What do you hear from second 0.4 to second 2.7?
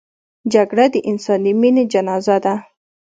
جګړه د انساني مینې جنازه ده